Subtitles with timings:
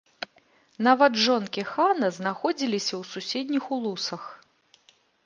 [0.87, 4.23] Нават жонкі хана знаходзіліся ў суседніх улусах.